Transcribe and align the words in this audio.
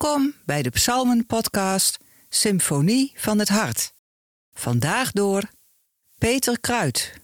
Welkom 0.00 0.34
bij 0.44 0.62
de 0.62 0.70
Psalmen-podcast 0.70 2.04
Symfonie 2.28 3.12
van 3.16 3.38
het 3.38 3.48
Hart. 3.48 3.92
Vandaag 4.52 5.12
door 5.12 5.50
Peter 6.18 6.60
Kruid. 6.60 7.20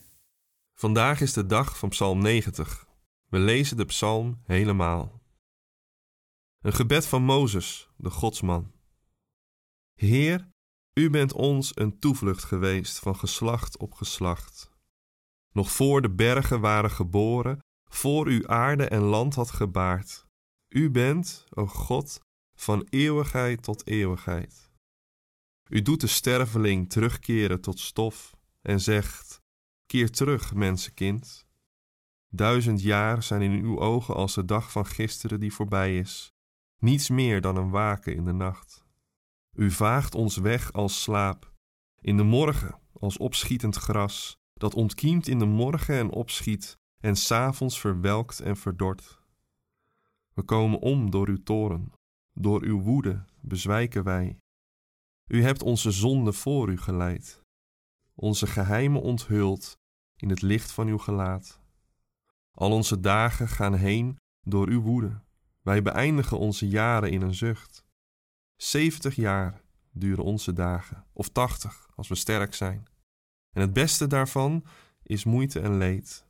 Vandaag 0.73 1.21
is 1.21 1.33
de 1.33 1.47
dag 1.47 1.79
van 1.79 1.89
Psalm 1.89 2.23
90. 2.23 2.87
We 3.29 3.39
lezen 3.39 3.77
de 3.77 3.85
psalm 3.85 4.41
helemaal. 4.45 5.21
Een 6.61 6.73
gebed 6.73 7.07
van 7.07 7.23
Mozes, 7.23 7.89
de 7.97 8.11
godsman. 8.11 8.73
Heer, 9.95 10.49
u 10.93 11.11
bent 11.11 11.33
ons 11.33 11.73
een 11.75 11.99
toevlucht 11.99 12.45
geweest 12.45 12.99
van 12.99 13.17
geslacht 13.17 13.79
op 13.79 13.93
geslacht. 13.93 14.71
Nog 15.53 15.71
voor 15.71 16.03
de 16.03 16.11
bergen 16.11 16.61
waren 16.61 16.91
geboren, 16.91 17.59
voor 17.91 18.31
u 18.31 18.49
aarde 18.49 18.89
en 18.89 19.03
land 19.03 19.35
had 19.35 19.51
gebaard. 19.51 20.27
U 20.69 20.91
bent, 20.91 21.45
o 21.51 21.67
God, 21.67 22.23
van 22.65 22.87
eeuwigheid 22.91 23.63
tot 23.63 23.87
eeuwigheid. 23.87 24.71
U 25.69 25.83
doet 25.83 26.01
de 26.01 26.07
sterveling 26.07 26.91
terugkeren 26.91 27.61
tot 27.61 27.79
stof 27.79 28.35
en 28.63 28.81
zegt: 28.81 29.43
Keer 29.87 30.11
terug, 30.11 30.55
mensenkind. 30.55 31.47
Duizend 32.29 32.83
jaar 32.83 33.23
zijn 33.23 33.43
in 33.43 33.53
uw 33.65 33.81
ogen 33.81 34.15
als 34.15 34.35
de 34.35 34.45
dag 34.45 34.71
van 34.71 34.87
gisteren 34.87 35.41
die 35.41 35.53
voorbij 35.53 35.99
is, 35.99 36.33
niets 36.79 37.09
meer 37.09 37.41
dan 37.41 37.57
een 37.57 37.71
waken 37.71 38.15
in 38.15 38.25
de 38.25 38.33
nacht. 38.33 38.85
U 39.53 39.71
vaagt 39.71 40.15
ons 40.15 40.37
weg 40.37 40.73
als 40.73 41.03
slaap, 41.03 41.53
in 42.01 42.17
de 42.17 42.23
morgen 42.23 42.81
als 42.93 43.17
opschietend 43.17 43.77
gras, 43.77 44.39
dat 44.55 44.75
ontkiemt 44.75 45.29
in 45.29 45.39
de 45.39 45.47
morgen 45.47 45.95
en 45.95 46.11
opschiet, 46.11 46.79
en 47.01 47.17
s'avonds 47.17 47.81
verwelkt 47.81 48.41
en 48.41 48.57
verdort. 48.57 49.23
We 50.33 50.43
komen 50.43 50.81
om 50.81 51.11
door 51.11 51.29
uw 51.29 51.43
toren, 51.43 51.93
door 52.35 52.63
uw 52.63 52.81
woede 52.81 53.25
bezwijken 53.41 54.05
wij. 54.05 54.39
U 55.27 55.43
hebt 55.43 55.63
onze 55.63 55.91
zonde 55.91 56.33
voor 56.33 56.71
u 56.71 56.79
geleid, 56.79 57.43
onze 58.15 58.47
geheimen 58.47 59.03
onthuld 59.03 59.79
in 60.17 60.29
het 60.29 60.43
licht 60.43 60.73
van 60.73 60.87
uw 60.87 60.99
gelaat. 60.99 61.61
Al 62.51 62.73
onze 62.73 63.01
dagen 63.01 63.49
gaan 63.49 63.75
heen 63.75 64.17
door 64.41 64.69
uw 64.69 64.81
woede. 64.81 65.23
Wij 65.61 65.83
beëindigen 65.83 66.39
onze 66.39 66.69
jaren 66.69 67.11
in 67.11 67.23
een 67.23 67.35
zucht. 67.35 67.85
Zeventig 68.57 69.15
jaar 69.15 69.63
duren 69.91 70.25
onze 70.25 70.53
dagen, 70.53 71.07
of 71.13 71.29
tachtig 71.29 71.89
als 71.95 72.09
we 72.09 72.15
sterk 72.15 72.55
zijn. 72.55 72.87
En 73.51 73.61
het 73.61 73.73
beste 73.73 74.07
daarvan 74.07 74.65
is 75.03 75.25
moeite 75.25 75.61
en 75.61 75.77
leed. 75.77 76.27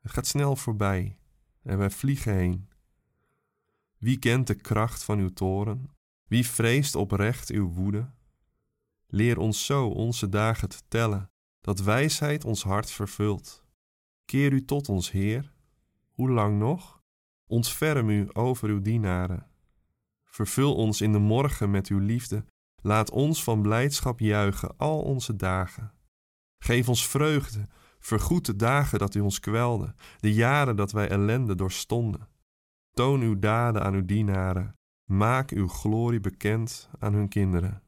Het 0.00 0.12
gaat 0.12 0.26
snel 0.26 0.56
voorbij 0.56 1.18
en 1.62 1.78
wij 1.78 1.90
vliegen 1.90 2.34
heen. 2.34 2.68
Wie 3.98 4.18
kent 4.18 4.46
de 4.46 4.54
kracht 4.54 5.02
van 5.02 5.18
uw 5.18 5.32
toren? 5.32 5.90
Wie 6.28 6.46
vreest 6.46 6.94
oprecht 6.94 7.50
uw 7.50 7.68
woede? 7.68 8.10
Leer 9.06 9.38
ons 9.38 9.66
zo 9.66 9.88
onze 9.88 10.28
dagen 10.28 10.68
te 10.68 10.82
tellen, 10.88 11.30
dat 11.60 11.80
wijsheid 11.80 12.44
ons 12.44 12.62
hart 12.62 12.90
vervult. 12.90 13.64
Keer 14.24 14.52
u 14.52 14.64
tot 14.64 14.88
ons, 14.88 15.10
Heer. 15.10 15.52
Hoe 16.10 16.30
lang 16.30 16.58
nog? 16.58 17.02
Ontferm 17.46 18.08
u 18.08 18.28
over 18.32 18.68
uw 18.68 18.80
dienaren. 18.80 19.46
Vervul 20.24 20.74
ons 20.74 21.00
in 21.00 21.12
de 21.12 21.18
morgen 21.18 21.70
met 21.70 21.86
uw 21.88 21.98
liefde. 21.98 22.44
Laat 22.82 23.10
ons 23.10 23.42
van 23.42 23.62
blijdschap 23.62 24.20
juichen 24.20 24.76
al 24.76 25.02
onze 25.02 25.36
dagen. 25.36 25.92
Geef 26.58 26.88
ons 26.88 27.08
vreugde, 27.08 27.68
vergoed 27.98 28.46
de 28.46 28.56
dagen 28.56 28.98
dat 28.98 29.14
u 29.14 29.20
ons 29.20 29.40
kwelde, 29.40 29.94
de 30.20 30.32
jaren 30.32 30.76
dat 30.76 30.92
wij 30.92 31.08
ellende 31.08 31.54
doorstonden. 31.54 32.28
Toon 32.96 33.20
uw 33.20 33.38
daden 33.38 33.82
aan 33.82 33.94
uw 33.94 34.04
dienaren. 34.04 34.76
Maak 35.04 35.50
uw 35.50 35.68
glorie 35.68 36.20
bekend 36.20 36.88
aan 36.98 37.12
hun 37.12 37.28
kinderen. 37.28 37.82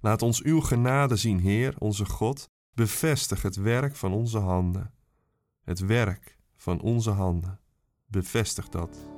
Laat 0.00 0.22
ons 0.22 0.42
uw 0.42 0.60
genade 0.60 1.16
zien, 1.16 1.38
Heer, 1.38 1.74
onze 1.78 2.04
God. 2.04 2.48
Bevestig 2.74 3.42
het 3.42 3.56
werk 3.56 3.96
van 3.96 4.12
onze 4.12 4.38
handen. 4.38 4.94
Het 5.62 5.80
werk 5.80 6.38
van 6.56 6.80
onze 6.80 7.10
handen. 7.10 7.60
Bevestig 8.06 8.68
dat. 8.68 9.11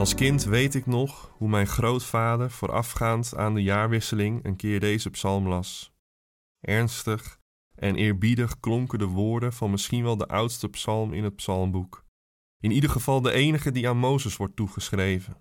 Als 0.00 0.14
kind 0.14 0.44
weet 0.44 0.74
ik 0.74 0.86
nog 0.86 1.34
hoe 1.36 1.48
mijn 1.48 1.66
grootvader 1.66 2.50
voorafgaand 2.50 3.36
aan 3.36 3.54
de 3.54 3.62
jaarwisseling 3.62 4.44
een 4.44 4.56
keer 4.56 4.80
deze 4.80 5.10
psalm 5.10 5.48
las. 5.48 5.92
Ernstig 6.60 7.38
en 7.74 7.94
eerbiedig 7.94 8.60
klonken 8.60 8.98
de 8.98 9.06
woorden 9.06 9.52
van 9.52 9.70
misschien 9.70 10.02
wel 10.02 10.16
de 10.16 10.26
oudste 10.26 10.68
psalm 10.68 11.12
in 11.12 11.24
het 11.24 11.36
psalmboek. 11.36 12.04
In 12.60 12.70
ieder 12.70 12.90
geval 12.90 13.20
de 13.20 13.32
enige 13.32 13.70
die 13.70 13.88
aan 13.88 13.96
Mozes 13.96 14.36
wordt 14.36 14.56
toegeschreven. 14.56 15.36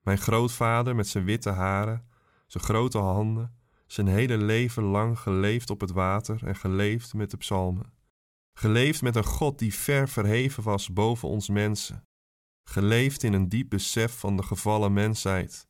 Mijn 0.00 0.18
grootvader 0.18 0.94
met 0.94 1.08
zijn 1.08 1.24
witte 1.24 1.50
haren, 1.50 2.08
zijn 2.46 2.64
grote 2.64 2.98
handen, 2.98 3.54
zijn 3.86 4.06
hele 4.06 4.36
leven 4.36 4.82
lang 4.82 5.18
geleefd 5.18 5.70
op 5.70 5.80
het 5.80 5.90
water 5.90 6.46
en 6.46 6.56
geleefd 6.56 7.14
met 7.14 7.30
de 7.30 7.36
psalmen. 7.36 7.92
Geleefd 8.58 9.02
met 9.02 9.16
een 9.16 9.24
God 9.24 9.58
die 9.58 9.74
ver 9.74 10.08
verheven 10.08 10.62
was 10.62 10.92
boven 10.92 11.28
ons 11.28 11.48
mensen 11.48 12.04
geleefd 12.64 13.22
in 13.22 13.32
een 13.32 13.48
diep 13.48 13.68
besef 13.68 14.18
van 14.18 14.36
de 14.36 14.42
gevallen 14.42 14.92
mensheid, 14.92 15.68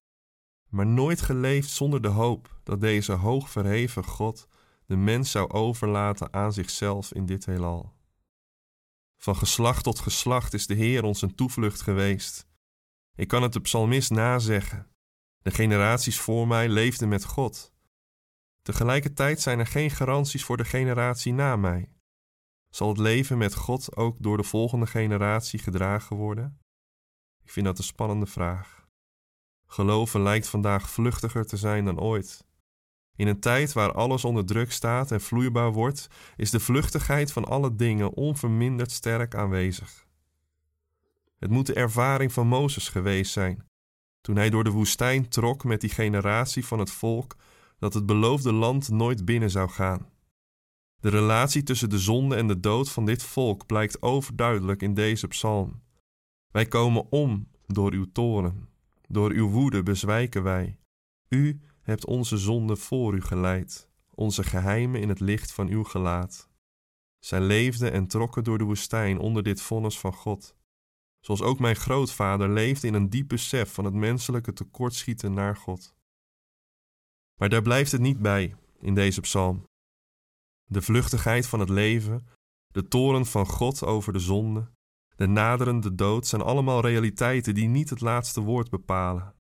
maar 0.69 0.87
nooit 0.87 1.21
geleefd 1.21 1.71
zonder 1.71 2.03
de 2.03 2.09
hoop 2.09 2.61
dat 2.63 2.81
deze 2.81 3.13
hoog 3.13 3.51
verheven 3.51 4.05
God 4.05 4.49
de 4.87 4.97
mens 4.97 5.31
zou 5.31 5.51
overlaten 5.51 6.33
aan 6.33 6.53
zichzelf 6.53 7.13
in 7.13 7.27
dit 7.27 7.47
heelal. 7.47 7.93
Van 9.17 9.37
geslacht 9.37 9.85
tot 9.85 9.99
geslacht 9.99 10.55
is 10.55 10.67
de 10.67 10.75
Heer 10.75 11.05
ons 11.05 11.23
een 11.23 11.35
toevlucht 11.35 11.81
geweest. 11.81 12.47
Ik 13.15 13.29
kan 13.29 13.43
het 13.43 13.53
de 13.53 13.61
psalmist 13.61 14.11
nazeggen. 14.11 14.89
De 15.39 15.51
generaties 15.51 16.19
voor 16.19 16.47
mij 16.47 16.69
leefden 16.69 17.09
met 17.09 17.25
God. 17.25 17.73
Tegelijkertijd 18.63 19.41
zijn 19.41 19.59
er 19.59 19.67
geen 19.67 19.91
garanties 19.91 20.45
voor 20.45 20.57
de 20.57 20.65
generatie 20.65 21.33
na 21.33 21.57
mij. 21.57 21.93
Zal 22.71 22.89
het 22.89 22.99
leven 22.99 23.39
met 23.39 23.55
God 23.55 23.97
ook 23.97 24.23
door 24.23 24.37
de 24.37 24.43
volgende 24.43 24.87
generatie 24.87 25.59
gedragen 25.59 26.17
worden? 26.17 26.59
Ik 27.45 27.51
vind 27.51 27.67
dat 27.67 27.79
een 27.79 27.85
spannende 27.85 28.27
vraag. 28.27 28.87
Geloven 29.67 30.23
lijkt 30.23 30.49
vandaag 30.49 30.91
vluchtiger 30.91 31.47
te 31.47 31.57
zijn 31.57 31.85
dan 31.85 32.01
ooit. 32.01 32.45
In 33.17 33.27
een 33.27 33.41
tijd 33.41 33.73
waar 33.73 33.93
alles 33.93 34.25
onder 34.25 34.47
druk 34.47 34.73
staat 34.73 35.11
en 35.11 35.21
vloeibaar 35.21 35.73
wordt, 35.73 36.09
is 36.37 36.51
de 36.51 36.61
vluchtigheid 36.61 37.33
van 37.33 37.45
alle 37.45 37.75
dingen 37.75 38.13
onverminderd 38.13 38.91
sterk 38.91 39.35
aanwezig. 39.35 40.07
Het 41.39 41.51
moet 41.51 41.67
de 41.67 41.75
ervaring 41.75 42.33
van 42.33 42.47
Mozes 42.47 42.89
geweest 42.89 43.33
zijn, 43.33 43.69
toen 44.21 44.37
hij 44.37 44.51
door 44.51 44.65
de 44.65 44.71
woestijn 44.71 45.29
trok 45.29 45.65
met 45.65 45.81
die 45.81 45.91
generatie 45.91 46.67
van 46.67 46.79
het 46.79 46.91
volk 46.91 47.37
dat 47.79 47.95
het 47.95 48.07
beloofde 48.07 48.53
land 48.53 48.89
nooit 48.89 49.25
binnen 49.25 49.51
zou 49.51 49.69
gaan. 49.69 50.09
De 51.01 51.09
relatie 51.09 51.63
tussen 51.63 51.91
de 51.91 51.99
zonde 51.99 52.37
en 52.37 52.47
de 52.47 52.61
dood 52.61 52.91
van 52.91 53.05
dit 53.05 53.23
volk 53.23 53.67
blijkt 53.67 54.03
overduidelijk 54.03 54.83
in 54.83 54.95
deze 54.95 55.29
psalm. 55.29 55.83
Wij 56.55 56.67
komen 56.67 57.11
om 57.11 57.49
door 57.67 57.93
uw 57.93 58.13
toren. 58.13 58.69
Door 59.09 59.31
uw 59.31 59.49
woede 59.49 59.83
bezwijken 59.83 60.43
wij. 60.43 60.79
U 61.29 61.61
hebt 61.81 62.07
onze 62.07 62.39
zonde 62.39 62.77
voor 62.77 63.15
u 63.15 63.21
geleid, 63.21 63.89
onze 64.11 64.43
geheimen 64.45 65.01
in 65.01 65.09
het 65.09 65.21
licht 65.21 65.53
van 65.53 65.69
uw 65.69 65.85
gelaat. 65.85 66.49
Zij 67.19 67.41
leefden 67.41 67.93
en 67.93 68.07
trokken 68.07 68.45
door 68.45 68.59
de 68.59 68.65
woestijn 68.65 69.19
onder 69.19 69.43
dit 69.43 69.61
vonnis 69.61 69.99
van 69.99 70.13
God. 70.13 70.57
Zoals 71.21 71.43
ook 71.43 71.59
mijn 71.59 71.77
grootvader 71.77 72.51
leefde 72.51 72.87
in 72.87 72.95
een 72.95 73.11
diep 73.11 73.29
besef 73.29 73.73
van 73.75 73.85
het 73.85 73.95
menselijke 73.95 74.53
tekortschieten 74.53 75.33
naar 75.33 75.57
God. 75.57 75.95
Maar 77.41 77.49
daar 77.49 77.63
blijft 77.63 77.93
het 77.93 78.01
niet 78.01 78.19
bij 78.19 78.57
in 78.79 78.95
deze 78.95 79.21
psalm. 79.21 79.65
De 80.65 80.83
vluchtigheid 80.83 81.47
van 81.47 81.61
het 81.61 81.69
leven, 81.69 82.27
de 82.67 82.89
toren 82.89 83.27
van 83.27 83.47
God 83.47 83.83
over 83.83 84.13
de 84.13 84.19
zonde, 84.19 84.73
de 85.17 85.27
naderende 85.27 85.95
dood 85.95 86.27
zijn 86.27 86.43
allemaal 86.43 86.81
realiteiten 86.81 87.55
die 87.55 87.69
niet 87.69 87.91
het 87.91 88.01
laatste 88.01 88.41
woord 88.41 88.71
bepalen. 88.71 89.35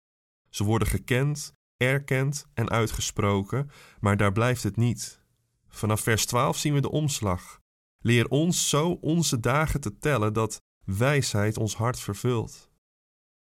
Ze 0.49 0.63
worden 0.63 0.87
gekend, 0.87 1.53
erkend 1.77 2.45
en 2.53 2.69
uitgesproken, 2.69 3.69
maar 3.99 4.17
daar 4.17 4.31
blijft 4.31 4.63
het 4.63 4.75
niet. 4.75 5.21
Vanaf 5.67 6.01
vers 6.01 6.25
12 6.25 6.57
zien 6.57 6.73
we 6.73 6.81
de 6.81 6.91
omslag. 6.91 7.59
Leer 7.99 8.27
ons 8.27 8.69
zo 8.69 8.89
onze 9.01 9.39
dagen 9.39 9.81
te 9.81 9.97
tellen 9.97 10.33
dat 10.33 10.61
wijsheid 10.85 11.57
ons 11.57 11.75
hart 11.75 11.99
vervult. 11.99 12.71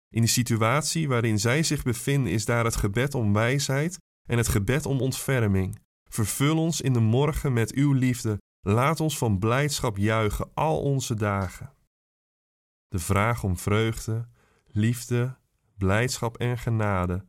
In 0.10 0.22
de 0.22 0.28
situatie 0.28 1.08
waarin 1.08 1.40
zij 1.40 1.64
zich 1.64 1.84
bevinden 1.84 2.32
is 2.32 2.46
daar 2.46 2.66
het 2.66 2.76
gebed 2.76 3.16
om 3.16 3.34
wijsheid 3.34 3.98
en 4.30 4.38
het 4.38 4.48
gebed 4.48 4.86
om 4.86 5.02
ontferming. 5.02 5.80
Vervul 6.10 6.58
ons 6.58 6.82
in 6.82 6.94
de 6.94 7.00
morgen 7.00 7.54
met 7.54 7.74
uw 7.74 7.94
liefde. 7.94 8.38
Laat 8.62 9.00
ons 9.00 9.18
van 9.18 9.40
blijdschap 9.40 9.98
juichen 9.98 10.50
al 10.54 10.82
onze 10.82 11.16
dagen. 11.16 11.74
De 12.90 13.00
vraag 13.00 13.44
om 13.44 13.58
vreugde, 13.58 14.28
liefde, 14.68 15.38
blijdschap 15.78 16.38
en 16.38 16.58
genade 16.58 17.26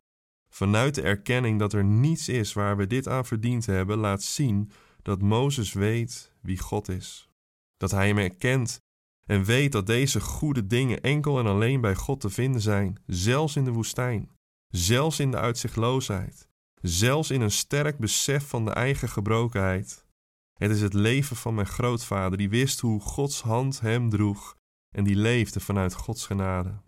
vanuit 0.53 0.95
de 0.95 1.01
erkenning 1.01 1.59
dat 1.59 1.73
er 1.73 1.83
niets 1.83 2.29
is 2.29 2.53
waar 2.53 2.77
we 2.77 2.87
dit 2.87 3.07
aan 3.07 3.25
verdiend 3.25 3.65
hebben, 3.65 3.97
laat 3.97 4.23
zien 4.23 4.71
dat 5.01 5.21
Mozes 5.21 5.73
weet 5.73 6.33
wie 6.41 6.59
God 6.59 6.89
is. 6.89 7.29
Dat 7.77 7.91
hij 7.91 8.07
hem 8.07 8.17
erkent 8.17 8.79
en 9.25 9.43
weet 9.43 9.71
dat 9.71 9.85
deze 9.87 10.21
goede 10.21 10.67
dingen 10.67 11.01
enkel 11.01 11.39
en 11.39 11.45
alleen 11.45 11.81
bij 11.81 11.95
God 11.95 12.19
te 12.19 12.29
vinden 12.29 12.61
zijn, 12.61 12.97
zelfs 13.05 13.55
in 13.55 13.63
de 13.63 13.71
woestijn, 13.71 14.29
zelfs 14.67 15.19
in 15.19 15.31
de 15.31 15.37
uitzichtloosheid, 15.37 16.47
zelfs 16.81 17.31
in 17.31 17.41
een 17.41 17.51
sterk 17.51 17.97
besef 17.97 18.47
van 18.47 18.65
de 18.65 18.71
eigen 18.71 19.09
gebrokenheid. 19.09 20.05
Het 20.53 20.71
is 20.71 20.81
het 20.81 20.93
leven 20.93 21.35
van 21.35 21.53
mijn 21.53 21.67
grootvader, 21.67 22.37
die 22.37 22.49
wist 22.49 22.79
hoe 22.79 23.01
Gods 23.01 23.41
hand 23.41 23.79
hem 23.79 24.09
droeg 24.09 24.55
en 24.95 25.03
die 25.03 25.15
leefde 25.15 25.59
vanuit 25.59 25.93
Gods 25.93 26.25
genade. 26.25 26.81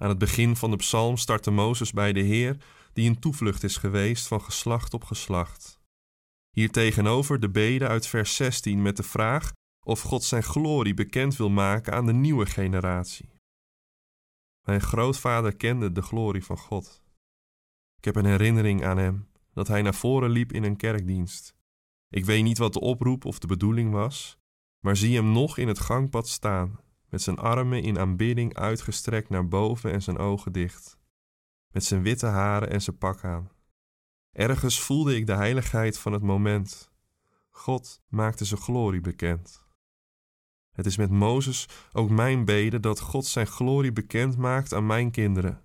Aan 0.00 0.08
het 0.08 0.18
begin 0.18 0.56
van 0.56 0.70
de 0.70 0.76
psalm 0.76 1.16
startte 1.16 1.50
Mozes 1.50 1.92
bij 1.92 2.12
de 2.12 2.20
Heer, 2.20 2.64
die 2.92 3.08
een 3.08 3.18
toevlucht 3.18 3.62
is 3.62 3.76
geweest 3.76 4.26
van 4.26 4.42
geslacht 4.42 4.94
op 4.94 5.04
geslacht. 5.04 5.80
Hier 6.50 6.70
tegenover 6.70 7.40
de 7.40 7.50
bede 7.50 7.88
uit 7.88 8.06
vers 8.06 8.36
16 8.36 8.82
met 8.82 8.96
de 8.96 9.02
vraag 9.02 9.52
of 9.86 10.00
God 10.00 10.24
zijn 10.24 10.42
glorie 10.42 10.94
bekend 10.94 11.36
wil 11.36 11.50
maken 11.50 11.92
aan 11.92 12.06
de 12.06 12.12
nieuwe 12.12 12.46
generatie. 12.46 13.28
Mijn 14.66 14.80
grootvader 14.80 15.56
kende 15.56 15.92
de 15.92 16.02
glorie 16.02 16.44
van 16.44 16.58
God. 16.58 17.02
Ik 17.96 18.04
heb 18.04 18.16
een 18.16 18.24
herinnering 18.24 18.84
aan 18.84 18.98
hem 18.98 19.28
dat 19.52 19.68
hij 19.68 19.82
naar 19.82 19.94
voren 19.94 20.30
liep 20.30 20.52
in 20.52 20.64
een 20.64 20.76
kerkdienst. 20.76 21.54
Ik 22.08 22.24
weet 22.24 22.42
niet 22.42 22.58
wat 22.58 22.72
de 22.72 22.80
oproep 22.80 23.24
of 23.24 23.38
de 23.38 23.46
bedoeling 23.46 23.92
was, 23.92 24.38
maar 24.80 24.96
zie 24.96 25.16
hem 25.16 25.32
nog 25.32 25.58
in 25.58 25.68
het 25.68 25.78
gangpad 25.78 26.28
staan, 26.28 26.80
met 27.08 27.22
zijn 27.22 27.38
armen 27.38 27.82
in 27.82 27.98
aanbidding 27.98 28.54
uitgestrekt 28.54 29.28
naar 29.28 29.48
boven 29.48 29.92
en 29.92 30.02
zijn 30.02 30.18
ogen 30.18 30.52
dicht, 30.52 30.98
met 31.72 31.84
zijn 31.84 32.02
witte 32.02 32.26
haren 32.26 32.70
en 32.70 32.82
zijn 32.82 32.98
pak 32.98 33.24
aan. 33.24 33.50
Ergens 34.32 34.80
voelde 34.80 35.16
ik 35.16 35.26
de 35.26 35.34
heiligheid 35.34 35.98
van 35.98 36.12
het 36.12 36.22
moment. 36.22 36.90
God 37.50 38.02
maakte 38.08 38.44
zijn 38.44 38.60
glorie 38.60 39.00
bekend. 39.00 39.66
Het 40.72 40.86
is 40.86 40.96
met 40.96 41.10
Mozes 41.10 41.68
ook 41.92 42.10
mijn 42.10 42.44
bede 42.44 42.80
dat 42.80 43.00
God 43.00 43.26
zijn 43.26 43.46
glorie 43.46 43.92
bekend 43.92 44.36
maakt 44.36 44.72
aan 44.72 44.86
mijn 44.86 45.10
kinderen. 45.10 45.62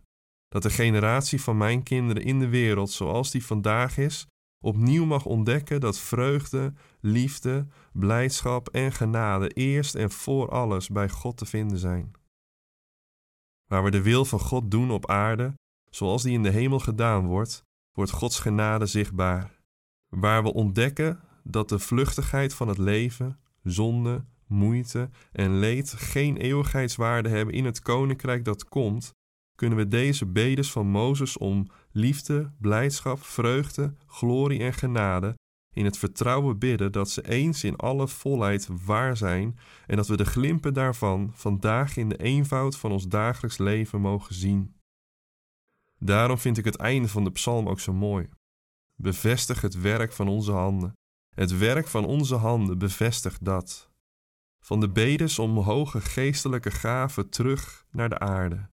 Dat 0.47 0.63
de 0.63 0.69
generatie 0.69 1.41
van 1.41 1.57
mijn 1.57 1.83
kinderen 1.83 2.23
in 2.23 2.39
de 2.39 2.47
wereld 2.47 2.91
zoals 2.91 3.31
die 3.31 3.45
vandaag 3.45 3.97
is, 3.97 4.27
opnieuw 4.61 5.05
mag 5.05 5.25
ontdekken 5.25 5.79
dat 5.79 5.99
vreugde, 5.99 6.73
liefde, 6.99 7.67
blijdschap 7.93 8.69
en 8.69 8.91
genade 8.91 9.49
eerst 9.49 9.95
en 9.95 10.11
voor 10.11 10.49
alles 10.49 10.89
bij 10.89 11.09
God 11.09 11.37
te 11.37 11.45
vinden 11.45 11.77
zijn. 11.77 12.11
Waar 13.65 13.83
we 13.83 13.91
de 13.91 14.01
wil 14.01 14.25
van 14.25 14.39
God 14.39 14.71
doen 14.71 14.91
op 14.91 15.09
aarde, 15.09 15.53
zoals 15.89 16.23
die 16.23 16.33
in 16.33 16.43
de 16.43 16.49
hemel 16.49 16.79
gedaan 16.79 17.25
wordt, 17.25 17.63
wordt 17.91 18.11
Gods 18.11 18.39
genade 18.39 18.85
zichtbaar. 18.85 19.59
Waar 20.07 20.43
we 20.43 20.53
ontdekken 20.53 21.19
dat 21.43 21.69
de 21.69 21.79
vluchtigheid 21.79 22.53
van 22.53 22.67
het 22.67 22.77
leven, 22.77 23.39
zonde, 23.63 24.25
moeite 24.47 25.09
en 25.31 25.59
leed 25.59 25.93
geen 25.93 26.37
eeuwigheidswaarde 26.37 27.29
hebben 27.29 27.53
in 27.53 27.65
het 27.65 27.81
koninkrijk 27.81 28.45
dat 28.45 28.65
komt, 28.65 29.13
kunnen 29.55 29.77
we 29.77 29.87
deze 29.87 30.25
bedes 30.25 30.71
van 30.71 30.87
Mozes 30.87 31.37
om 31.37 31.67
liefde, 31.91 32.51
blijdschap, 32.59 33.23
vreugde, 33.23 33.93
glorie 34.07 34.59
en 34.59 34.73
genade 34.73 35.35
in 35.73 35.85
het 35.85 35.97
vertrouwen 35.97 36.59
bidden 36.59 36.91
dat 36.91 37.09
ze 37.09 37.29
eens 37.29 37.63
in 37.63 37.75
alle 37.75 38.07
volheid 38.07 38.67
waar 38.85 39.17
zijn 39.17 39.59
en 39.87 39.95
dat 39.95 40.07
we 40.07 40.17
de 40.17 40.25
glimpen 40.25 40.73
daarvan 40.73 41.31
vandaag 41.33 41.97
in 41.97 42.09
de 42.09 42.17
eenvoud 42.17 42.77
van 42.77 42.91
ons 42.91 43.07
dagelijks 43.07 43.57
leven 43.57 44.01
mogen 44.01 44.35
zien. 44.35 44.75
Daarom 45.99 46.37
vind 46.37 46.57
ik 46.57 46.65
het 46.65 46.75
einde 46.75 47.07
van 47.07 47.23
de 47.23 47.31
psalm 47.31 47.69
ook 47.69 47.79
zo 47.79 47.93
mooi. 47.93 48.29
Bevestig 48.95 49.61
het 49.61 49.81
werk 49.81 50.13
van 50.13 50.27
onze 50.27 50.51
handen. 50.51 50.93
Het 51.35 51.57
werk 51.57 51.87
van 51.87 52.05
onze 52.05 52.35
handen 52.35 52.77
bevestigt 52.77 53.45
dat. 53.45 53.89
Van 54.63 54.79
de 54.79 54.89
bedes 54.89 55.39
om 55.39 55.57
hoge 55.57 56.01
geestelijke 56.01 56.71
gaven 56.71 57.29
terug 57.29 57.85
naar 57.91 58.09
de 58.09 58.19
aarde. 58.19 58.69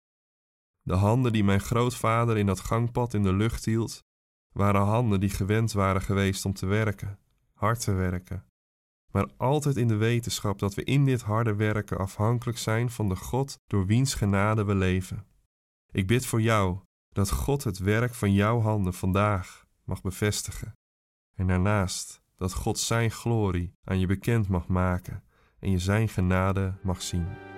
De 0.84 0.94
handen 0.94 1.32
die 1.32 1.44
mijn 1.44 1.60
grootvader 1.60 2.36
in 2.36 2.46
dat 2.46 2.60
gangpad 2.60 3.14
in 3.14 3.22
de 3.22 3.32
lucht 3.32 3.64
hield, 3.64 4.04
waren 4.52 4.80
handen 4.80 5.20
die 5.20 5.30
gewend 5.30 5.72
waren 5.72 6.02
geweest 6.02 6.44
om 6.44 6.52
te 6.52 6.66
werken, 6.66 7.18
hard 7.52 7.80
te 7.80 7.92
werken, 7.92 8.44
maar 9.12 9.30
altijd 9.36 9.76
in 9.76 9.88
de 9.88 9.96
wetenschap 9.96 10.58
dat 10.58 10.74
we 10.74 10.84
in 10.84 11.04
dit 11.04 11.22
harde 11.22 11.54
werken 11.54 11.98
afhankelijk 11.98 12.58
zijn 12.58 12.90
van 12.90 13.08
de 13.08 13.16
God 13.16 13.58
door 13.66 13.86
wiens 13.86 14.14
genade 14.14 14.64
we 14.64 14.74
leven. 14.74 15.26
Ik 15.90 16.06
bid 16.06 16.26
voor 16.26 16.40
jou 16.40 16.78
dat 17.08 17.30
God 17.30 17.64
het 17.64 17.78
werk 17.78 18.14
van 18.14 18.32
jouw 18.32 18.60
handen 18.60 18.94
vandaag 18.94 19.66
mag 19.84 20.02
bevestigen, 20.02 20.72
en 21.34 21.46
daarnaast 21.46 22.22
dat 22.36 22.54
God 22.54 22.78
Zijn 22.78 23.10
glorie 23.10 23.72
aan 23.84 24.00
je 24.00 24.06
bekend 24.06 24.48
mag 24.48 24.66
maken 24.66 25.22
en 25.58 25.70
je 25.70 25.78
Zijn 25.78 26.08
genade 26.08 26.74
mag 26.82 27.02
zien. 27.02 27.53